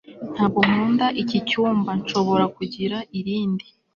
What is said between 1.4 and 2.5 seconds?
cyumba. nshobora